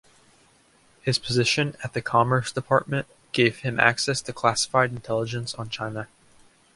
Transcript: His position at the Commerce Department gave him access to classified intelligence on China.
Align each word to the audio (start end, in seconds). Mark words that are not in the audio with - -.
His 1.03 1.19
position 1.19 1.75
at 1.83 1.93
the 1.93 2.01
Commerce 2.01 2.51
Department 2.51 3.05
gave 3.33 3.59
him 3.59 3.79
access 3.79 4.19
to 4.21 4.33
classified 4.33 4.89
intelligence 4.89 5.53
on 5.53 5.69
China. 5.69 6.07